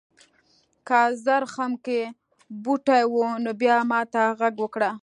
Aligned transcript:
که 0.87 0.99
زرخم 1.25 1.71
کې 1.85 1.99
بوټي 2.63 3.01
و 3.11 3.15
نو 3.43 3.51
بیا 3.61 3.77
ماته 3.91 4.23
غږ 4.39 4.53
وکړه. 4.61 4.91